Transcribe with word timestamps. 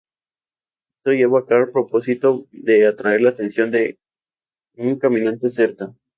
Esto 0.97 1.11
lleva 1.11 1.37
a 1.41 1.45
Carl 1.45 1.71
propósito 1.71 2.47
de 2.51 2.87
atraer 2.87 3.21
la 3.21 3.29
atención 3.29 3.69
de 3.69 3.99
un 4.75 4.97
caminante 4.97 5.51
cerca. 5.51 5.93